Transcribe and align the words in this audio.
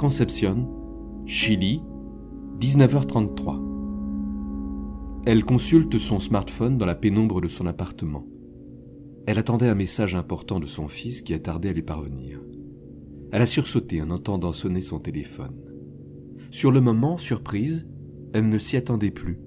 Concepción, 0.00 0.66
Chili, 1.26 1.82
19h33. 2.58 5.22
Elle 5.26 5.44
consulte 5.44 5.98
son 5.98 6.18
smartphone 6.18 6.78
dans 6.78 6.86
la 6.86 6.94
pénombre 6.94 7.42
de 7.42 7.48
son 7.48 7.66
appartement. 7.66 8.26
Elle 9.26 9.38
attendait 9.38 9.68
un 9.68 9.74
message 9.74 10.14
important 10.14 10.58
de 10.58 10.64
son 10.64 10.88
fils 10.88 11.20
qui 11.20 11.34
a 11.34 11.38
tardé 11.38 11.68
à 11.68 11.74
lui 11.74 11.82
parvenir. 11.82 12.40
Elle 13.30 13.42
a 13.42 13.46
sursauté 13.46 14.00
en 14.00 14.10
entendant 14.10 14.54
sonner 14.54 14.80
son 14.80 15.00
téléphone. 15.00 15.60
Sur 16.50 16.72
le 16.72 16.80
moment, 16.80 17.18
surprise, 17.18 17.86
elle 18.32 18.48
ne 18.48 18.56
s'y 18.56 18.78
attendait 18.78 19.10
plus. 19.10 19.38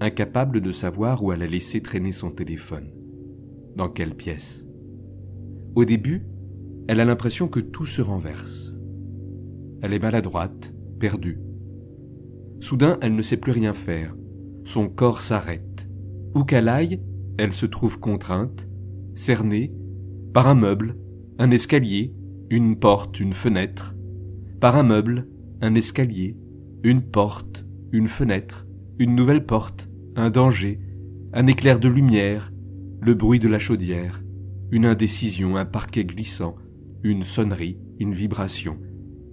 Incapable 0.00 0.60
de 0.60 0.72
savoir 0.72 1.22
où 1.22 1.30
elle 1.30 1.42
a 1.42 1.46
laissé 1.46 1.80
traîner 1.80 2.10
son 2.10 2.32
téléphone. 2.32 2.90
Dans 3.76 3.90
quelle 3.90 4.16
pièce? 4.16 4.66
Au 5.76 5.84
début, 5.84 6.26
elle 6.88 6.98
a 6.98 7.04
l'impression 7.04 7.46
que 7.46 7.60
tout 7.60 7.86
se 7.86 8.02
renverse. 8.02 8.71
Elle 9.82 9.92
est 9.92 9.98
maladroite, 9.98 10.72
perdue. 11.00 11.40
Soudain, 12.60 12.98
elle 13.02 13.16
ne 13.16 13.22
sait 13.22 13.36
plus 13.36 13.50
rien 13.50 13.72
faire. 13.72 14.14
Son 14.64 14.88
corps 14.88 15.20
s'arrête. 15.20 15.88
Où 16.36 16.44
qu'elle 16.44 16.68
aille, 16.68 17.02
elle 17.36 17.52
se 17.52 17.66
trouve 17.66 17.98
contrainte, 17.98 18.68
cernée, 19.16 19.74
par 20.32 20.46
un 20.46 20.54
meuble, 20.54 20.96
un 21.38 21.50
escalier, 21.50 22.14
une 22.48 22.78
porte, 22.78 23.18
une 23.18 23.32
fenêtre, 23.32 23.96
par 24.60 24.76
un 24.76 24.84
meuble, 24.84 25.28
un 25.60 25.74
escalier, 25.74 26.36
une 26.84 27.02
porte, 27.02 27.66
une 27.90 28.06
fenêtre, 28.06 28.66
une 29.00 29.16
nouvelle 29.16 29.44
porte, 29.44 29.88
un 30.14 30.30
danger, 30.30 30.80
un 31.32 31.48
éclair 31.48 31.80
de 31.80 31.88
lumière, 31.88 32.52
le 33.00 33.14
bruit 33.14 33.40
de 33.40 33.48
la 33.48 33.58
chaudière, 33.58 34.22
une 34.70 34.86
indécision, 34.86 35.56
un 35.56 35.64
parquet 35.64 36.04
glissant, 36.04 36.54
une 37.02 37.24
sonnerie, 37.24 37.78
une 37.98 38.14
vibration, 38.14 38.78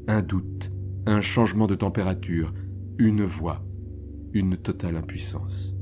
un 0.07 0.21
doute, 0.21 0.71
un 1.05 1.21
changement 1.21 1.67
de 1.67 1.75
température, 1.75 2.53
une 2.97 3.23
voix, 3.23 3.63
une 4.33 4.57
totale 4.57 4.95
impuissance. 4.95 5.75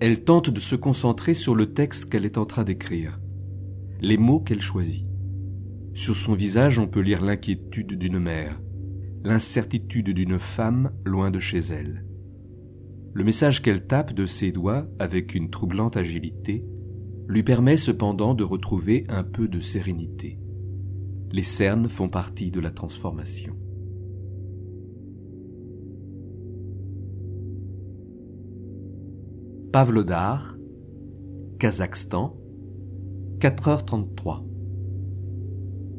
Elle 0.00 0.24
tente 0.24 0.50
de 0.50 0.60
se 0.60 0.76
concentrer 0.76 1.34
sur 1.34 1.54
le 1.54 1.72
texte 1.72 2.10
qu'elle 2.10 2.26
est 2.26 2.38
en 2.38 2.46
train 2.46 2.64
d'écrire, 2.64 3.20
les 4.00 4.18
mots 4.18 4.40
qu'elle 4.40 4.60
choisit. 4.60 5.06
Sur 5.94 6.16
son 6.16 6.34
visage, 6.34 6.78
on 6.78 6.88
peut 6.88 7.00
lire 7.00 7.24
l'inquiétude 7.24 7.96
d'une 7.98 8.18
mère, 8.18 8.60
l'incertitude 9.22 10.10
d'une 10.10 10.38
femme 10.38 10.92
loin 11.04 11.30
de 11.30 11.38
chez 11.38 11.58
elle. 11.58 12.04
Le 13.14 13.24
message 13.24 13.62
qu'elle 13.62 13.86
tape 13.86 14.12
de 14.12 14.26
ses 14.26 14.50
doigts 14.50 14.88
avec 14.98 15.34
une 15.34 15.50
troublante 15.50 15.96
agilité 15.96 16.64
lui 17.28 17.42
permet 17.42 17.76
cependant 17.76 18.34
de 18.34 18.44
retrouver 18.44 19.04
un 19.08 19.22
peu 19.22 19.46
de 19.46 19.60
sérénité 19.60 20.38
les 21.34 21.42
cernes 21.42 21.88
font 21.88 22.08
partie 22.08 22.52
de 22.52 22.60
la 22.60 22.70
transformation. 22.70 23.56
Pavlodar, 29.72 30.56
Kazakhstan, 31.58 32.36
4h33. 33.40 34.44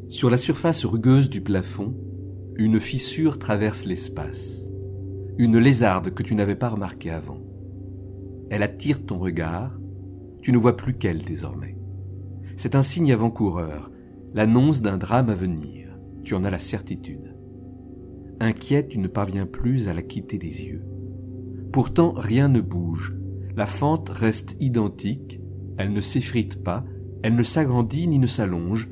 Sur 0.08 0.30
la 0.30 0.38
surface 0.38 0.86
rugueuse 0.86 1.28
du 1.28 1.42
plafond, 1.42 1.94
une 2.54 2.80
fissure 2.80 3.38
traverse 3.38 3.84
l'espace. 3.84 4.70
Une 5.36 5.58
lézarde 5.58 6.14
que 6.14 6.22
tu 6.22 6.34
n'avais 6.34 6.56
pas 6.56 6.70
remarquée 6.70 7.10
avant. 7.10 7.42
Elle 8.48 8.62
attire 8.62 9.04
ton 9.04 9.18
regard, 9.18 9.78
tu 10.40 10.50
ne 10.50 10.56
vois 10.56 10.78
plus 10.78 10.96
qu'elle 10.96 11.26
désormais. 11.26 11.76
C'est 12.56 12.74
un 12.74 12.82
signe 12.82 13.12
avant-coureur, 13.12 13.90
l'annonce 14.36 14.82
d'un 14.82 14.98
drame 14.98 15.30
à 15.30 15.34
venir. 15.34 15.88
Tu 16.22 16.34
en 16.34 16.44
as 16.44 16.50
la 16.50 16.58
certitude. 16.58 17.34
Inquiète, 18.38 18.90
tu 18.90 18.98
ne 18.98 19.08
parviens 19.08 19.46
plus 19.46 19.88
à 19.88 19.94
la 19.94 20.02
quitter 20.02 20.36
des 20.36 20.62
yeux. 20.62 20.84
Pourtant, 21.72 22.12
rien 22.14 22.48
ne 22.48 22.60
bouge. 22.60 23.16
La 23.56 23.64
fente 23.64 24.10
reste 24.10 24.54
identique, 24.60 25.40
elle 25.78 25.94
ne 25.94 26.02
s'effrite 26.02 26.62
pas, 26.62 26.84
elle 27.22 27.34
ne 27.34 27.42
s'agrandit 27.42 28.08
ni 28.08 28.18
ne 28.18 28.26
s'allonge. 28.26 28.90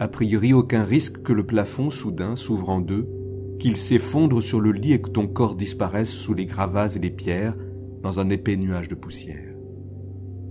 A 0.00 0.08
priori, 0.08 0.54
aucun 0.54 0.84
risque 0.84 1.20
que 1.20 1.34
le 1.34 1.44
plafond 1.44 1.90
soudain 1.90 2.34
s'ouvre 2.34 2.70
en 2.70 2.80
deux, 2.80 3.06
qu'il 3.58 3.76
s'effondre 3.76 4.42
sur 4.42 4.62
le 4.62 4.72
lit 4.72 4.94
et 4.94 5.02
que 5.02 5.10
ton 5.10 5.26
corps 5.26 5.56
disparaisse 5.56 6.10
sous 6.10 6.32
les 6.32 6.46
gravats 6.46 6.88
et 6.94 6.98
les 6.98 7.10
pierres 7.10 7.54
dans 8.02 8.18
un 8.18 8.30
épais 8.30 8.56
nuage 8.56 8.88
de 8.88 8.94
poussière. 8.94 9.54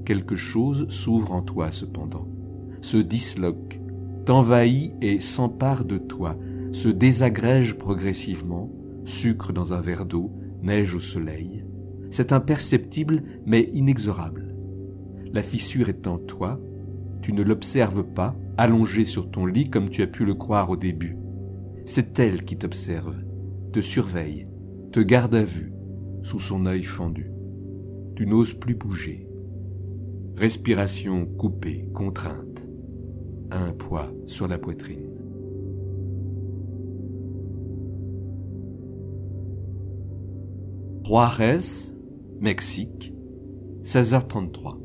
Quelque 0.06 0.36
chose 0.36 0.88
s'ouvre 0.90 1.32
en 1.32 1.42
toi 1.42 1.72
cependant, 1.72 2.28
se 2.82 2.98
disloque, 2.98 3.80
t'envahit 4.26 4.94
et 5.02 5.20
s'empare 5.20 5.86
de 5.86 5.98
toi, 5.98 6.38
se 6.72 6.90
désagrège 6.90 7.76
progressivement, 7.76 8.72
sucre 9.06 9.54
dans 9.54 9.74
un 9.74 9.82
verre 9.82 10.06
d'eau, 10.06 10.32
neige 10.62 10.96
au 10.96 11.00
soleil. 11.00 11.64
C'est 12.10 12.32
imperceptible 12.32 13.24
mais 13.46 13.70
inexorable. 13.74 14.56
La 15.32 15.44
fissure 15.44 15.90
est 15.90 16.08
en 16.08 16.18
toi, 16.18 16.60
tu 17.22 17.34
ne 17.34 17.44
l'observes 17.44 18.04
pas, 18.04 18.36
allongé 18.58 19.06
sur 19.06 19.30
ton 19.30 19.46
lit 19.46 19.70
comme 19.70 19.90
tu 19.90 20.02
as 20.02 20.08
pu 20.08 20.26
le 20.26 20.34
croire 20.34 20.70
au 20.70 20.78
début. 20.78 21.18
C'est 21.86 22.18
elle 22.20 22.46
qui 22.46 22.58
t'observe, 22.58 23.16
te 23.74 23.82
surveille, 23.82 24.48
te 24.92 25.00
garde 25.00 25.36
à 25.36 25.44
vue, 25.44 25.72
sous 26.24 26.40
son 26.40 26.66
œil 26.66 26.84
fendu. 26.84 27.32
Tu 28.16 28.26
n'oses 28.26 28.54
plus 28.54 28.76
bouger. 28.76 29.28
Respiration 30.36 31.26
coupée, 31.26 31.90
contrainte 31.94 32.45
un 33.52 33.72
poids 33.72 34.12
sur 34.26 34.48
la 34.48 34.58
poitrine. 34.58 35.10
Juarez, 41.06 41.94
Mexique, 42.42 43.14
16h33. 43.84 44.80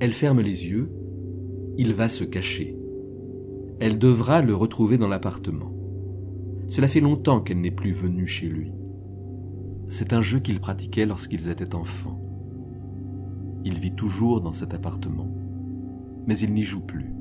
Elle 0.00 0.12
ferme 0.12 0.40
les 0.40 0.66
yeux, 0.66 0.92
il 1.78 1.94
va 1.94 2.08
se 2.08 2.24
cacher. 2.24 2.76
Elle 3.80 3.98
devra 3.98 4.42
le 4.42 4.54
retrouver 4.54 4.98
dans 4.98 5.08
l'appartement. 5.08 5.72
Cela 6.68 6.88
fait 6.88 7.00
longtemps 7.00 7.40
qu'elle 7.40 7.60
n'est 7.60 7.70
plus 7.70 7.92
venue 7.92 8.26
chez 8.26 8.48
lui. 8.48 8.70
C'est 9.86 10.12
un 10.12 10.20
jeu 10.20 10.40
qu'il 10.40 10.60
pratiquait 10.60 11.06
lorsqu'ils 11.06 11.48
étaient 11.48 11.74
enfants. 11.74 12.20
Il 13.64 13.78
vit 13.78 13.94
toujours 13.94 14.42
dans 14.42 14.52
cet 14.52 14.74
appartement, 14.74 15.34
mais 16.26 16.38
il 16.38 16.52
n'y 16.52 16.62
joue 16.62 16.82
plus. 16.82 17.17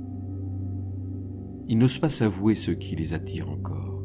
Ils 1.70 1.78
n'osent 1.78 1.98
pas 1.98 2.10
s'avouer 2.10 2.56
ce 2.56 2.72
qui 2.72 2.96
les 2.96 3.14
attire 3.14 3.50
encore. 3.50 4.04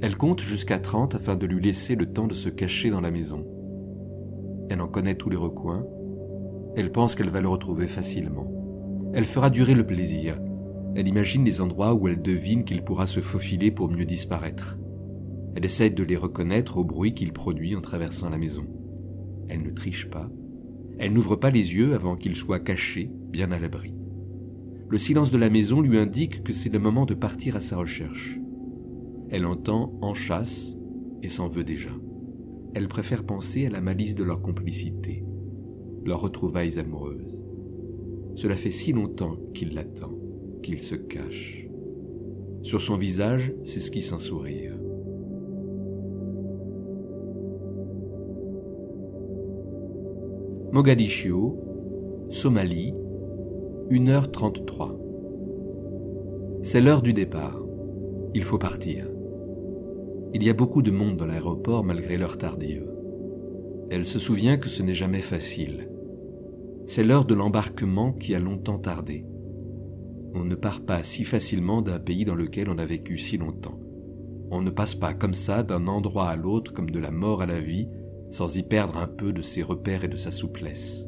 Elle 0.00 0.16
compte 0.16 0.40
jusqu'à 0.40 0.78
trente 0.78 1.16
afin 1.16 1.34
de 1.34 1.46
lui 1.46 1.60
laisser 1.60 1.96
le 1.96 2.12
temps 2.12 2.28
de 2.28 2.34
se 2.34 2.48
cacher 2.48 2.90
dans 2.90 3.00
la 3.00 3.10
maison. 3.10 3.44
Elle 4.70 4.80
en 4.80 4.88
connaît 4.88 5.16
tous 5.16 5.30
les 5.30 5.36
recoins. 5.36 5.84
Elle 6.76 6.92
pense 6.92 7.14
qu'elle 7.14 7.30
va 7.30 7.40
le 7.40 7.48
retrouver 7.48 7.88
facilement. 7.88 8.46
Elle 9.14 9.24
fera 9.24 9.50
durer 9.50 9.74
le 9.74 9.86
plaisir. 9.86 10.40
Elle 10.94 11.08
imagine 11.08 11.44
les 11.44 11.60
endroits 11.60 11.94
où 11.94 12.06
elle 12.06 12.22
devine 12.22 12.64
qu'il 12.64 12.82
pourra 12.82 13.06
se 13.06 13.20
faufiler 13.20 13.70
pour 13.70 13.90
mieux 13.90 14.04
disparaître. 14.04 14.78
Elle 15.56 15.64
essaie 15.64 15.90
de 15.90 16.02
les 16.02 16.16
reconnaître 16.16 16.78
au 16.78 16.84
bruit 16.84 17.14
qu'il 17.14 17.32
produit 17.32 17.74
en 17.74 17.80
traversant 17.80 18.30
la 18.30 18.38
maison. 18.38 18.66
Elle 19.48 19.62
ne 19.62 19.70
triche 19.70 20.08
pas. 20.08 20.30
Elle 20.98 21.12
n'ouvre 21.12 21.36
pas 21.36 21.50
les 21.50 21.74
yeux 21.74 21.94
avant 21.94 22.16
qu'il 22.16 22.36
soit 22.36 22.60
caché, 22.60 23.10
bien 23.30 23.50
à 23.50 23.58
l'abri. 23.58 23.94
Le 24.92 24.98
silence 24.98 25.30
de 25.30 25.38
la 25.38 25.48
maison 25.48 25.80
lui 25.80 25.96
indique 25.96 26.42
que 26.42 26.52
c'est 26.52 26.68
le 26.68 26.78
moment 26.78 27.06
de 27.06 27.14
partir 27.14 27.56
à 27.56 27.60
sa 27.60 27.78
recherche. 27.78 28.38
Elle 29.30 29.46
entend 29.46 29.98
en 30.02 30.12
chasse 30.12 30.76
et 31.22 31.28
s'en 31.28 31.48
veut 31.48 31.64
déjà. 31.64 31.88
Elle 32.74 32.88
préfère 32.88 33.24
penser 33.24 33.64
à 33.64 33.70
la 33.70 33.80
malice 33.80 34.14
de 34.14 34.22
leur 34.22 34.42
complicité, 34.42 35.24
leurs 36.04 36.20
retrouvailles 36.20 36.78
amoureuses. 36.78 37.38
Cela 38.34 38.54
fait 38.54 38.70
si 38.70 38.92
longtemps 38.92 39.38
qu'il 39.54 39.72
l'attend, 39.72 40.12
qu'il 40.62 40.82
se 40.82 40.94
cache. 40.94 41.66
Sur 42.60 42.82
son 42.82 42.98
visage 42.98 43.54
s'esquisse 43.64 44.12
un 44.12 44.18
sourire. 44.18 44.76
Mogadiscio, 50.70 51.58
Somalie, 52.28 52.92
1h33. 53.92 54.96
C'est 56.62 56.80
l'heure 56.80 57.02
du 57.02 57.12
départ. 57.12 57.60
Il 58.32 58.42
faut 58.42 58.56
partir. 58.56 59.06
Il 60.32 60.42
y 60.42 60.48
a 60.48 60.54
beaucoup 60.54 60.80
de 60.80 60.90
monde 60.90 61.18
dans 61.18 61.26
l'aéroport 61.26 61.84
malgré 61.84 62.16
l'heure 62.16 62.38
tardive. 62.38 62.90
Elle 63.90 64.06
se 64.06 64.18
souvient 64.18 64.56
que 64.56 64.70
ce 64.70 64.82
n'est 64.82 64.94
jamais 64.94 65.20
facile. 65.20 65.90
C'est 66.86 67.04
l'heure 67.04 67.26
de 67.26 67.34
l'embarquement 67.34 68.14
qui 68.14 68.34
a 68.34 68.38
longtemps 68.38 68.78
tardé. 68.78 69.26
On 70.34 70.44
ne 70.44 70.54
part 70.54 70.80
pas 70.80 71.02
si 71.02 71.24
facilement 71.24 71.82
d'un 71.82 71.98
pays 71.98 72.24
dans 72.24 72.34
lequel 72.34 72.70
on 72.70 72.78
a 72.78 72.86
vécu 72.86 73.18
si 73.18 73.36
longtemps. 73.36 73.78
On 74.50 74.62
ne 74.62 74.70
passe 74.70 74.94
pas 74.94 75.12
comme 75.12 75.34
ça 75.34 75.62
d'un 75.62 75.86
endroit 75.86 76.30
à 76.30 76.36
l'autre 76.36 76.72
comme 76.72 76.88
de 76.88 76.98
la 76.98 77.10
mort 77.10 77.42
à 77.42 77.46
la 77.46 77.60
vie 77.60 77.90
sans 78.30 78.56
y 78.56 78.62
perdre 78.62 78.96
un 78.96 79.06
peu 79.06 79.34
de 79.34 79.42
ses 79.42 79.62
repères 79.62 80.04
et 80.04 80.08
de 80.08 80.16
sa 80.16 80.30
souplesse. 80.30 81.06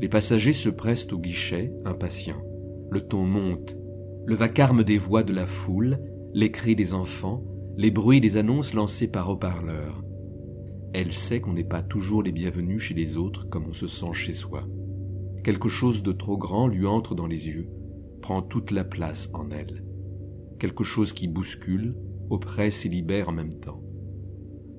Les 0.00 0.08
passagers 0.08 0.52
se 0.52 0.68
pressent 0.68 1.12
au 1.12 1.18
guichet, 1.18 1.72
impatients. 1.84 2.42
Le 2.90 3.00
ton 3.00 3.24
monte. 3.24 3.76
Le 4.26 4.34
vacarme 4.36 4.84
des 4.84 4.98
voix 4.98 5.22
de 5.22 5.32
la 5.32 5.46
foule, 5.46 5.98
les 6.34 6.50
cris 6.52 6.76
des 6.76 6.94
enfants, 6.94 7.44
les 7.76 7.90
bruits 7.90 8.20
des 8.20 8.36
annonces 8.36 8.74
lancées 8.74 9.08
par 9.08 9.28
haut-parleurs. 9.28 10.02
Elle 10.92 11.12
sait 11.12 11.40
qu'on 11.40 11.52
n'est 11.52 11.64
pas 11.64 11.82
toujours 11.82 12.22
les 12.22 12.32
bienvenus 12.32 12.80
chez 12.80 12.94
les 12.94 13.16
autres 13.16 13.48
comme 13.48 13.66
on 13.68 13.72
se 13.72 13.86
sent 13.86 14.12
chez 14.12 14.32
soi. 14.32 14.66
Quelque 15.42 15.68
chose 15.68 16.02
de 16.02 16.12
trop 16.12 16.36
grand 16.36 16.66
lui 16.66 16.86
entre 16.86 17.14
dans 17.14 17.26
les 17.26 17.48
yeux, 17.48 17.68
prend 18.22 18.42
toute 18.42 18.70
la 18.70 18.84
place 18.84 19.30
en 19.32 19.50
elle. 19.50 19.84
Quelque 20.58 20.84
chose 20.84 21.12
qui 21.12 21.28
bouscule, 21.28 21.94
oppresse 22.30 22.84
et 22.84 22.88
libère 22.88 23.28
en 23.28 23.32
même 23.32 23.54
temps. 23.54 23.82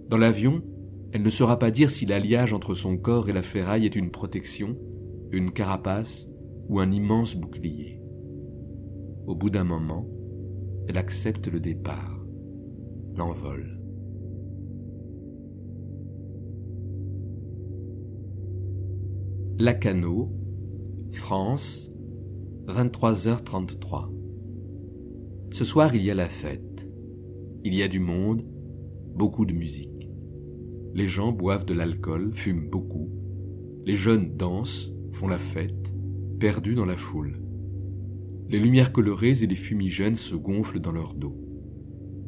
Dans 0.10 0.18
l'avion, 0.18 0.62
elle 1.12 1.24
ne 1.24 1.30
saura 1.30 1.58
pas 1.58 1.72
dire 1.72 1.90
si 1.90 2.06
l'alliage 2.06 2.54
entre 2.54 2.74
son 2.74 2.98
corps 2.98 3.30
et 3.30 3.34
la 3.34 3.42
ferraille 3.42 3.86
est 3.86 3.96
une 3.96 4.12
protection, 4.12 4.78
une 5.32 5.52
carapace 5.52 6.28
ou 6.68 6.80
un 6.80 6.92
immense 6.92 7.36
bouclier. 7.36 8.02
Au 9.28 9.36
bout 9.36 9.50
d'un 9.50 9.64
moment, 9.64 10.08
elle 10.88 10.98
accepte 10.98 11.48
le 11.48 11.60
départ, 11.60 12.26
l'envol. 13.16 13.80
Lacano, 19.60 20.32
France, 21.12 21.92
23h33. 22.68 24.10
Ce 25.52 25.66
soir, 25.66 25.94
il 25.94 26.04
y 26.04 26.12
a 26.12 26.16
la 26.16 26.30
fête. 26.30 26.90
Il 27.64 27.76
y 27.76 27.84
a 27.84 27.88
du 27.88 28.00
monde, 28.00 28.46
beaucoup 29.16 29.46
de 29.46 29.54
musique. 29.54 30.10
Les 30.94 31.08
gens 31.08 31.32
boivent 31.32 31.66
de 31.66 31.74
l'alcool, 31.74 32.34
fument 32.34 32.70
beaucoup. 32.70 33.10
Les 33.86 33.96
jeunes 33.96 34.38
dansent, 34.38 34.92
font 35.12 35.28
la 35.28 35.38
fête, 35.38 35.94
perdus 36.40 36.76
dans 36.76 36.86
la 36.86 36.98
foule. 36.98 37.42
Les 38.50 38.60
lumières 38.60 38.92
colorées 38.92 39.44
et 39.44 39.48
les 39.48 39.56
fumigènes 39.56 40.16
se 40.16 40.36
gonflent 40.36 40.80
dans 40.80 40.92
leur 40.92 41.14
dos. 41.14 41.38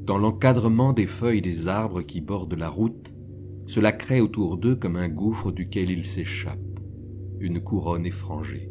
Dans 0.04 0.18
l'encadrement 0.18 0.94
des 0.94 1.08
feuilles 1.08 1.42
des 1.42 1.68
arbres 1.68 2.02
qui 2.02 2.22
bordent 2.22 2.54
la 2.54 2.70
route, 2.70 3.14
cela 3.66 3.92
crée 3.92 4.22
autour 4.22 4.58
d'eux 4.58 4.76
comme 4.76 4.98
un 4.98 5.10
gouffre 5.10 5.52
duquel 5.52 5.90
ils 5.90 6.06
s'échappent, 6.06 6.80
une 7.40 7.62
couronne 7.62 8.06
effrangée, 8.06 8.70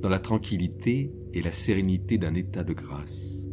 dans 0.00 0.08
la 0.08 0.18
tranquillité 0.18 1.12
et 1.32 1.42
la 1.42 1.52
sérénité 1.52 2.18
d'un 2.18 2.34
état 2.34 2.64
de 2.64 2.74
grâce. 2.74 3.44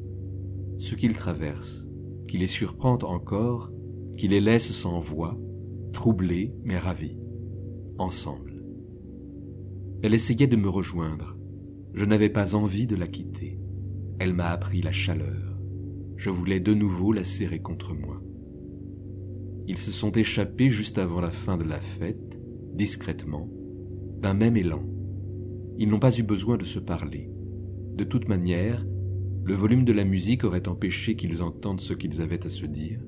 Ce 0.78 0.96
qu'ils 0.96 1.16
traversent, 1.16 1.88
qui 2.28 2.38
les 2.38 2.48
surprend 2.48 2.98
encore, 3.04 3.72
qui 4.18 4.28
les 4.28 4.42
laisse 4.42 4.72
sans 4.72 5.00
voix, 5.00 5.38
troublés 5.94 6.54
mais 6.64 6.78
ravis, 6.78 7.18
ensemble. 7.98 8.59
Elle 10.02 10.14
essayait 10.14 10.48
de 10.48 10.56
me 10.56 10.70
rejoindre. 10.70 11.38
Je 11.94 12.06
n'avais 12.06 12.30
pas 12.30 12.56
envie 12.56 12.88
de 12.88 12.96
la 12.96 13.08
quitter. 13.08 13.60
Elle 14.18 14.34
m'a 14.34 14.50
appris 14.50 14.82
la 14.82 14.94
chaleur. 14.94 15.60
Je 16.16 16.30
voulais 16.30 16.62
de 16.62 16.74
nouveau 16.74 17.12
la 17.12 17.26
serrer 17.26 17.60
contre 17.60 17.94
moi. 17.94 18.24
Ils 19.68 19.78
se 19.78 19.92
sont 19.92 20.12
échappés 20.14 20.70
juste 20.70 21.00
avant 21.00 21.20
la 21.20 21.32
fin 21.32 21.58
de 21.58 21.66
la 21.66 21.82
fête, 21.82 22.40
discrètement, 22.74 23.50
d'un 24.22 24.34
même 24.34 24.56
élan. 24.56 24.86
Ils 25.78 25.90
n'ont 25.90 26.00
pas 26.00 26.18
eu 26.18 26.24
besoin 26.24 26.56
de 26.56 26.64
se 26.64 26.80
parler. 26.80 27.30
De 27.96 28.06
toute 28.06 28.30
manière, 28.30 28.86
le 29.44 29.54
volume 29.54 29.84
de 29.84 29.92
la 29.92 30.06
musique 30.06 30.46
aurait 30.46 30.70
empêché 30.70 31.18
qu'ils 31.18 31.44
entendent 31.44 31.82
ce 31.82 31.94
qu'ils 31.94 32.22
avaient 32.22 32.46
à 32.46 32.50
se 32.50 32.66
dire. 32.66 33.02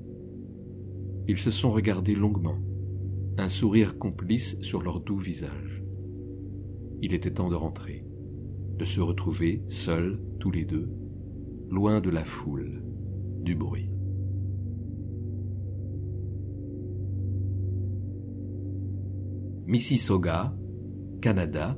Ils 1.26 1.38
se 1.38 1.50
sont 1.50 1.70
regardés 1.70 2.14
longuement, 2.14 2.58
un 3.38 3.48
sourire 3.48 3.98
complice 3.98 4.60
sur 4.60 4.82
leur 4.82 5.00
doux 5.00 5.18
visage 5.18 5.71
il 7.02 7.12
était 7.14 7.32
temps 7.32 7.50
de 7.50 7.56
rentrer, 7.56 8.06
de 8.78 8.84
se 8.84 9.00
retrouver 9.00 9.64
seuls, 9.66 10.22
tous 10.38 10.52
les 10.52 10.64
deux, 10.64 10.88
loin 11.68 12.00
de 12.00 12.10
la 12.10 12.24
foule, 12.24 12.84
du 13.40 13.56
bruit. 13.56 13.90
Mississauga, 19.66 20.54
Canada, 21.20 21.76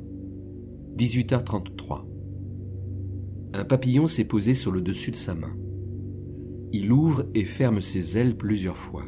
18h33. 0.98 2.04
Un 3.54 3.64
papillon 3.64 4.06
s'est 4.06 4.26
posé 4.26 4.52
sur 4.52 4.72
le 4.72 4.82
dessus 4.82 5.10
de 5.10 5.16
sa 5.16 5.34
main. 5.34 5.56
Il 6.72 6.92
ouvre 6.92 7.24
et 7.34 7.44
ferme 7.44 7.80
ses 7.80 8.18
ailes 8.18 8.36
plusieurs 8.36 8.76
fois. 8.76 9.06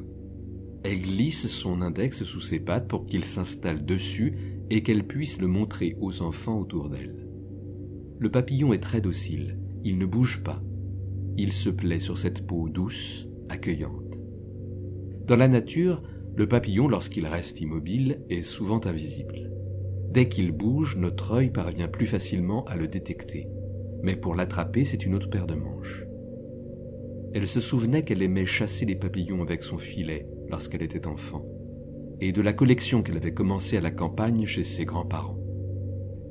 Elle 0.82 1.00
glisse 1.00 1.46
son 1.48 1.82
index 1.82 2.22
sous 2.22 2.40
ses 2.40 2.60
pattes 2.60 2.88
pour 2.88 3.06
qu'il 3.06 3.24
s'installe 3.24 3.84
dessus 3.84 4.55
et 4.70 4.82
qu'elle 4.82 5.06
puisse 5.06 5.40
le 5.40 5.46
montrer 5.46 5.96
aux 6.00 6.22
enfants 6.22 6.58
autour 6.58 6.88
d'elle. 6.88 7.26
Le 8.18 8.30
papillon 8.30 8.72
est 8.72 8.82
très 8.82 9.00
docile, 9.00 9.58
il 9.84 9.98
ne 9.98 10.06
bouge 10.06 10.42
pas. 10.42 10.62
Il 11.36 11.52
se 11.52 11.70
plaît 11.70 12.00
sur 12.00 12.18
cette 12.18 12.46
peau 12.46 12.68
douce, 12.68 13.28
accueillante. 13.48 14.18
Dans 15.26 15.36
la 15.36 15.48
nature, 15.48 16.02
le 16.34 16.48
papillon, 16.48 16.88
lorsqu'il 16.88 17.26
reste 17.26 17.60
immobile, 17.60 18.22
est 18.30 18.42
souvent 18.42 18.80
invisible. 18.84 19.52
Dès 20.10 20.28
qu'il 20.28 20.52
bouge, 20.52 20.96
notre 20.96 21.32
œil 21.32 21.50
parvient 21.50 21.88
plus 21.88 22.06
facilement 22.06 22.64
à 22.64 22.76
le 22.76 22.88
détecter. 22.88 23.48
Mais 24.02 24.16
pour 24.16 24.34
l'attraper, 24.34 24.84
c'est 24.84 25.04
une 25.04 25.14
autre 25.14 25.30
paire 25.30 25.46
de 25.46 25.54
manches. 25.54 26.04
Elle 27.34 27.48
se 27.48 27.60
souvenait 27.60 28.02
qu'elle 28.02 28.22
aimait 28.22 28.46
chasser 28.46 28.86
les 28.86 28.96
papillons 28.96 29.42
avec 29.42 29.62
son 29.62 29.78
filet 29.78 30.26
lorsqu'elle 30.48 30.82
était 30.82 31.06
enfant 31.06 31.44
et 32.20 32.32
de 32.32 32.40
la 32.40 32.52
collection 32.52 33.02
qu'elle 33.02 33.16
avait 33.16 33.34
commencée 33.34 33.76
à 33.76 33.80
la 33.80 33.90
campagne 33.90 34.46
chez 34.46 34.62
ses 34.62 34.84
grands-parents. 34.84 35.38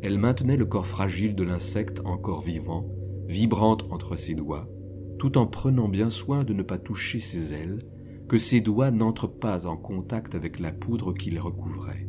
Elle 0.01 0.19
maintenait 0.19 0.57
le 0.57 0.65
corps 0.65 0.87
fragile 0.87 1.35
de 1.35 1.43
l'insecte 1.43 2.01
encore 2.05 2.41
vivant, 2.41 2.87
vibrante 3.27 3.85
entre 3.91 4.15
ses 4.15 4.35
doigts, 4.35 4.69
tout 5.17 5.37
en 5.37 5.47
prenant 5.47 5.87
bien 5.87 6.09
soin 6.09 6.43
de 6.43 6.53
ne 6.53 6.63
pas 6.63 6.77
toucher 6.77 7.19
ses 7.19 7.53
ailes, 7.53 7.79
que 8.27 8.37
ses 8.37 8.61
doigts 8.61 8.91
n'entrent 8.91 9.27
pas 9.27 9.67
en 9.67 9.77
contact 9.77 10.35
avec 10.35 10.59
la 10.59 10.71
poudre 10.71 11.13
qui 11.13 11.29
les 11.31 11.39
recouvrait. 11.39 12.07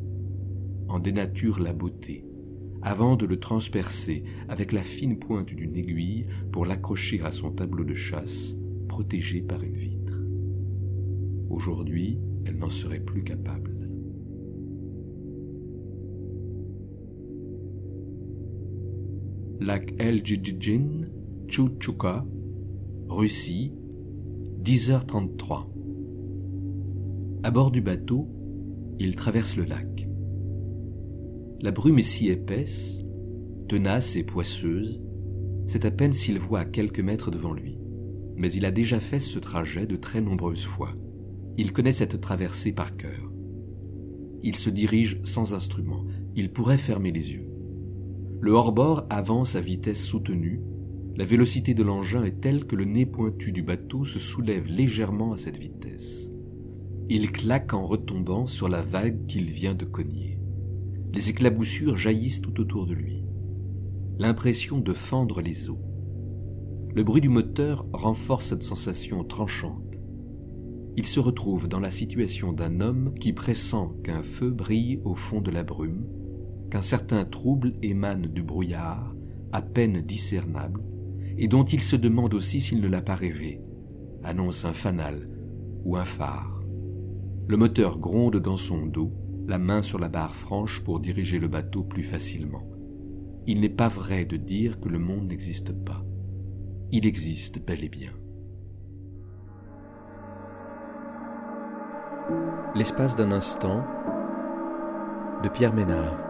En 0.89 0.99
dénature 0.99 1.61
la 1.61 1.73
beauté, 1.73 2.25
avant 2.83 3.17
de 3.17 3.27
le 3.27 3.39
transpercer 3.39 4.25
avec 4.49 4.73
la 4.73 4.83
fine 4.83 5.19
pointe 5.19 5.47
d'une 5.47 5.77
aiguille 5.77 6.27
pour 6.53 6.65
l'accrocher 6.67 7.21
à 7.23 7.31
son 7.31 7.51
tableau 7.51 7.85
de 7.85 7.95
chasse, 7.95 8.55
protégé 8.89 9.43
par 9.43 9.63
une 9.63 9.77
vitre. 9.77 10.21
Aujourd'hui, 11.51 12.19
elle 12.47 12.59
n'en 12.59 12.71
serait 12.71 13.01
plus 13.01 13.25
capable. 13.25 13.77
Lac 19.61 19.95
El 19.99 20.25
Djidjin, 20.25 21.09
Chouchouka, 21.49 22.25
Russie, 23.09 23.73
10h33. 24.63 25.67
À 27.43 27.51
bord 27.51 27.71
du 27.71 27.81
bateau, 27.81 28.29
il 28.99 29.17
traverse 29.17 29.57
le 29.57 29.65
lac. 29.65 30.09
La 31.63 31.71
brume 31.71 31.99
est 31.99 32.03
si 32.03 32.29
épaisse, 32.29 33.01
tenace 33.69 34.17
et 34.17 34.25
poisseuse, 34.25 35.01
c'est 35.67 35.85
à 35.85 35.91
peine 35.91 36.13
s'il 36.13 36.39
voit 36.39 36.61
à 36.61 36.65
quelques 36.65 37.01
mètres 37.01 37.31
devant 37.31 37.53
lui. 37.53 37.79
Mais 38.37 38.53
il 38.53 38.67
a 38.67 38.71
déjà 38.71 39.01
fait 39.01 39.19
ce 39.19 39.39
trajet 39.39 39.87
de 39.87 39.97
très 39.97 40.21
nombreuses 40.21 40.65
fois. 40.65 40.95
Il 41.59 41.73
connaît 41.73 41.93
cette 41.93 42.21
traversée 42.21 42.73
par 42.73 42.97
cœur. 42.97 43.31
Il 44.43 44.57
se 44.57 44.71
dirige 44.71 45.21
sans 45.23 45.55
instrument. 45.55 46.05
Il 46.35 46.53
pourrait 46.53 46.79
fermer 46.79 47.11
les 47.11 47.33
yeux. 47.33 47.49
Le 48.41 48.53
hors-bord 48.53 49.07
avance 49.09 49.57
à 49.57 49.61
vitesse 49.61 50.05
soutenue. 50.05 50.61
La 51.17 51.25
vélocité 51.25 51.73
de 51.73 51.83
l'engin 51.83 52.25
est 52.25 52.41
telle 52.43 52.67
que 52.67 52.77
le 52.77 52.85
nez 52.85 53.07
pointu 53.07 53.53
du 53.53 53.63
bateau 53.63 54.05
se 54.05 54.19
soulève 54.19 54.67
légèrement 54.67 55.33
à 55.33 55.39
cette 55.39 55.57
vitesse. 55.57 56.31
Il 57.09 57.33
claque 57.33 57.73
en 57.73 57.87
retombant 57.87 58.47
sur 58.47 58.69
la 58.69 58.83
vague 58.83 59.27
qu'il 59.27 59.51
vient 59.51 59.75
de 59.75 59.85
cogner. 59.87 60.39
Les 61.15 61.31
éclaboussures 61.31 61.97
jaillissent 61.97 62.43
tout 62.43 62.61
autour 62.61 62.87
de 62.87 62.93
lui. 62.93 63.25
L'impression 64.19 64.79
de 64.79 64.93
fendre 64.93 65.41
les 65.41 65.71
eaux. 65.71 65.81
Le 66.95 67.03
bruit 67.03 67.21
du 67.21 67.29
moteur 67.29 67.87
renforce 67.93 68.47
cette 68.47 68.63
sensation 68.63 69.25
tranchante. 69.25 69.86
Il 70.97 71.07
se 71.07 71.21
retrouve 71.21 71.69
dans 71.69 71.81
la 71.81 71.91
situation 71.91 72.53
d'un 72.53 72.81
homme 72.81 73.13
qui 73.21 73.35
pressent 73.35 73.93
qu'un 74.03 74.23
feu 74.23 74.51
brille 74.51 75.01
au 75.05 75.15
fond 75.15 75.43
de 75.43 75.51
la 75.51 75.63
brume, 75.63 76.07
qu'un 76.71 76.81
certain 76.81 77.27
trouble 77.27 77.75
émane 77.83 78.23
du 78.23 78.43
brouillard, 78.43 79.15
à 79.53 79.61
peine 79.61 80.01
discernable, 80.01 80.83
et 81.37 81.49
dont 81.49 81.65
il 81.65 81.83
se 81.83 81.97
demande 81.97 82.33
aussi 82.33 82.63
s'il 82.63 82.81
ne 82.81 82.89
l'a 82.89 83.03
pas 83.03 83.15
rêvé, 83.15 83.61
annonce 84.25 84.65
un 84.65 84.73
fanal 84.73 85.29
ou 85.85 85.97
un 85.97 86.07
phare. 86.07 86.63
Le 87.47 87.57
moteur 87.59 87.99
gronde 87.99 88.39
dans 88.39 88.57
son 88.57 88.87
dos, 88.87 89.13
la 89.47 89.59
main 89.59 89.83
sur 89.83 89.99
la 89.99 90.09
barre 90.09 90.35
franche 90.35 90.83
pour 90.83 90.99
diriger 90.99 91.39
le 91.39 91.49
bateau 91.49 91.85
plus 91.85 92.03
facilement. 92.03 92.67
Il 93.47 93.61
n'est 93.61 93.69
pas 93.69 93.89
vrai 93.89 94.25
de 94.25 94.37
dire 94.37 94.81
que 94.81 94.89
le 94.89 94.99
monde 94.99 95.29
n'existe 95.29 95.73
pas. 95.73 96.05
Il 96.91 97.07
existe 97.07 97.65
bel 97.65 97.85
et 97.85 97.89
bien. 97.89 98.13
L'espace 102.77 103.17
d'un 103.17 103.33
instant 103.33 103.87
de 105.43 105.49
Pierre 105.49 105.73
Ménard. 105.73 106.26